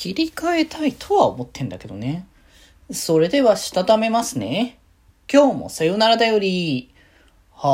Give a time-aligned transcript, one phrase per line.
[0.00, 2.26] 切り替えたいとは思ってんだけどね。
[2.90, 4.78] それでは、したためますね。
[5.30, 6.90] 今日もさよならだより。
[7.52, 7.68] は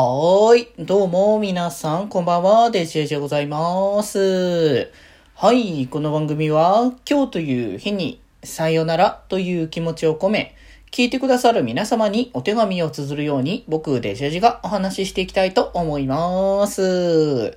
[0.52, 0.68] ーい。
[0.76, 2.72] どうも、皆さん、こんばんは。
[2.72, 4.90] デジェジでございます。
[5.36, 5.86] はい。
[5.86, 10.56] この番組は、今日という日に、さよならという気持ちを込め、
[10.90, 17.56] 聞いてくださる皆様にお手紙を綴るように、僕、デジェジがお話ししていきたいと思います。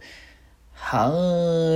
[0.80, 1.12] は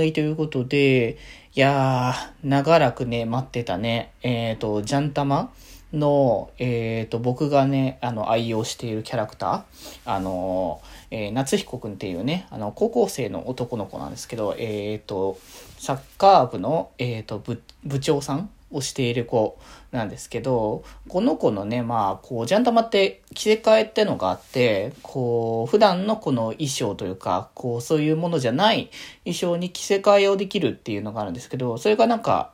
[0.00, 0.12] ーい。
[0.12, 1.18] ということで、
[1.54, 5.52] いやー、長らくね、待ってたね、えっ、ー、と、ジャンタマ
[5.92, 9.62] の、えっ、ー、と、僕がね、あの、愛用しているキャラクター、
[10.04, 10.80] あの、
[11.12, 15.38] えー、夏彦くんっていうね、あの、高校生の男の子なんですけど、えっ、と、
[15.78, 19.56] サッカー部の、えっ、と、部、部長さんをしている子
[19.92, 28.90] なんですけど、この子のね、まあ、こう、ジャンタマって着せ替えってのがあって、こう、普段のこの衣装というか、こう、そういうものじゃない
[29.24, 32.52] 衣装に着せ替えをできるっていうのがあるんですけど、それがなんか、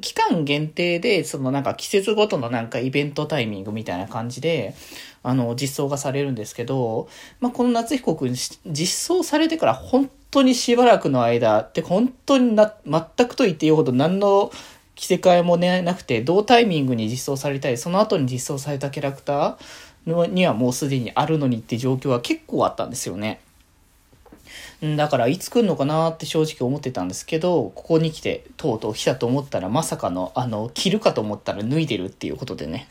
[0.00, 4.74] 期間限定で、そのなんか季節ごとのなんかイベントタイミングみたいな感じで、
[5.22, 7.08] あの、実装がされるんですけど、
[7.40, 14.50] まあ、この夏彦くん、実装されてから本当にしばらくの間って本当にな、全くと言っていいほど何の
[14.96, 23.40] 着せ替えもね、なくて、同タイミングに実装されたり、その後に実装されたキャラクターにはもうすでにあるのにって状況は結構あったんですよね。
[24.82, 32.88] だからいつ来るのかなって正直思ってたんですけど、ここに来てとうとう来たと思ったらまさかの、あの、着るかと思ったら脱いでるっていうことでね。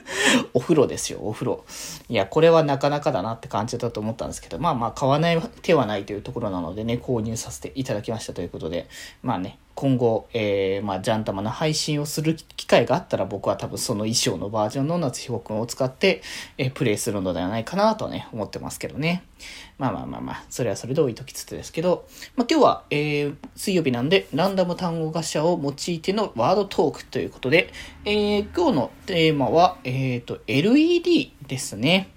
[0.54, 1.64] お風呂ですよ、お風呂。
[2.08, 8.88] いや、これはなかなかだなって感じだと思ったんですけど、まあまあ買わない手はないというところなのでね、購入させていただきましたということで、
[9.22, 16.22] まあね、今後、えー、まあ、ジャンタマの配信をする機会があったら僕は多分その衣装のバージョンの夏彦くんを使って、
[16.56, 19.22] えー、プレイするのではないかなとね、思ってますけどね。
[19.78, 27.70] まあまあまあまあ、それはそれで置いときつつですけど、まあ今日は、えー、水曜日なんで、ランダム単語ガシャを用いてのワードトークということで、
[28.06, 32.15] えー、今日のテーマは、えっ、と、LED ですね。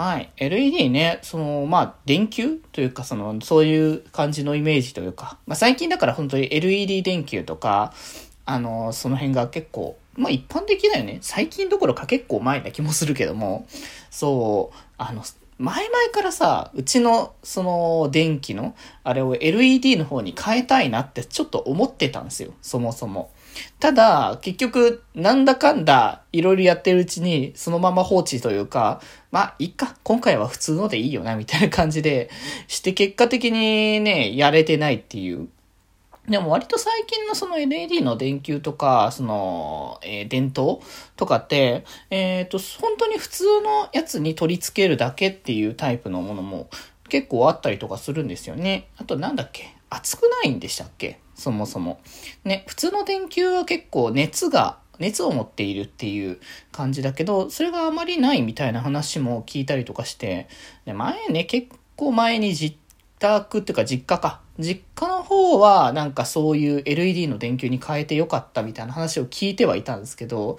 [0.00, 0.32] はい。
[0.38, 7.92] LED ね、その、まあ、電球というか、その、そういう感じのイメージというか、まあ、最近だから本当に LED 電球とか、
[8.46, 11.18] あの、その辺が結構、まあ、一般的だよね。
[11.20, 13.66] 最近どころか結構前な気もするけども、
[14.10, 15.22] そう、あの、
[15.60, 22.54] 前々からさ、うちの、その、電気の、あれを LED の方に変えたいなってちょっと思ってたんですよ。
[22.62, 23.30] そもそも。
[23.78, 32.30] ただ、結局、なんだかんだ、いろいろやってるうちに、そのまま放置というか、まあ、いっか、今回は普通のでいいよな、みたいな感じで、
[32.66, 35.50] して結果的にね、やれてないっていう
[36.30, 40.80] でも割と最近のその LED の電球とか、その、えー、電灯
[41.16, 46.70] とかって、えっ、ー、と、本当に普通のやつに取り付けるだけっていうタイプのものも
[47.08, 48.86] 結構あったりとかするんですよね。
[48.96, 49.74] あとなんだっけ？
[49.90, 51.18] 熱くないんでしたっけ？
[51.34, 52.00] そもそも。
[52.44, 56.38] ね、普通の電球は結構熱が、熱を持っているっていう
[56.70, 60.46] 感じだけど、それがあまりないみたいな話も聞いたりとかして、
[60.84, 62.74] で前ね、結構前に自
[63.18, 64.42] 宅っていうか実家か。
[64.60, 70.58] 実家の方はなんかそういう LED の電球に変えてよかったみたいな話を聞いてはいたんですけど、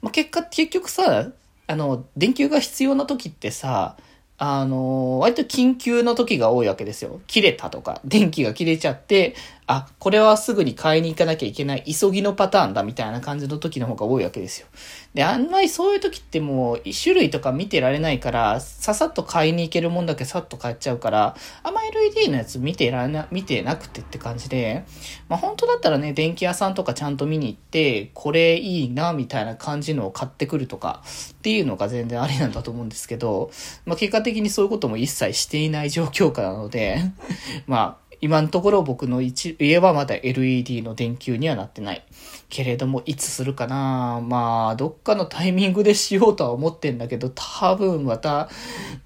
[0.00, 1.28] まあ、結果、結局さ、
[1.66, 3.96] あの、電球が必要な時ってさ、
[4.38, 7.20] あの、割と緊急の時が多いわけですよ。
[7.28, 9.36] 切れたとか、電気が切れちゃって、
[9.74, 14.66] あ、これはすぐに買いに行かなきゃいけない急ぎのパターンだみたいな感じの時の方が多いわけですよ。
[15.14, 24.84] で、あんまりそういう時ってもう種類とか見てられないから、ささっと買いに行けるもんだけさっと買っちゃうから、あんま LED のやつ見てられな、見てなくてって感じで、
[25.28, 31.02] まあ本当だったらね、電気屋さんとかちゃんと見に行って、これいいな、みたいな感じのを買ってくるとか
[31.32, 33.50] っていうのが全然ありなんだと思うんですけど、
[33.86, 37.00] まあ結果的にそういうことも一切していない状況下なので、
[37.66, 42.04] まあ今のところ僕の家はまだ LED の電球にはなってない。
[42.48, 44.22] けれども、いつするかな？
[44.22, 48.48] まあ、どっかのタイミングでしようとは思ってんだけど、多分また、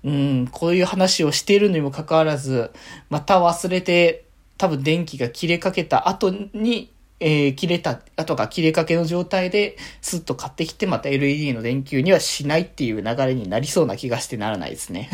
[0.05, 2.71] うん、こういう話をしているにもかかわらず、
[3.09, 4.27] また忘れて、
[4.59, 15.09] 多分電気が切れかけた後に、えー、切れた、後が切れかけの状態で、スッと買ってきて、また LED の電球にはしないっていう流れになりそうな気がしてならないですね。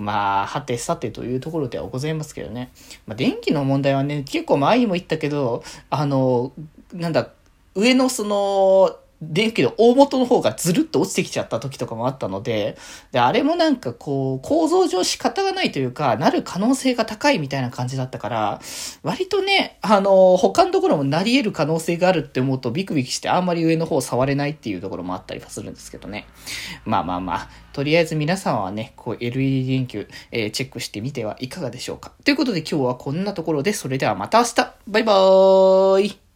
[0.00, 2.72] まあ、はてさてというところではございますけどね。
[3.06, 6.52] まあ、電気の問題はね、結構前にも言ったけど、あの、
[6.92, 7.28] なんだ、
[7.74, 12.78] 上のその、電気の大元の方がずるっと落ちてきちゃった時とかもあったので、
[13.12, 18.60] で、あれもなんかこう、構造上仕方がないというか、なる可能性が高いみたいな感じだったから、
[19.02, 26.26] 割とね、あの、他のところもなり得る可能性があるって思うとビクビクしてあんまり上の方触れないっていうところもあったりはするんですけどね。
[26.86, 32.12] まあまあまあ、とりあえず皆さんはね、こう LED 電球、えー、チェックしてみてはいかがでしょうか。
[32.24, 36.29] ということで今日はこんなところで、それではまた明日バイバーイ